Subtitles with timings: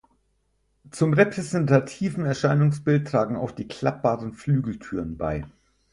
[0.89, 5.45] Zum repräsentativen Erscheinungsbild tragen auch die klappbaren Flügeltüren bei.